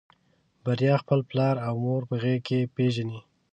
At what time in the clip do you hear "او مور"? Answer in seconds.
1.67-2.01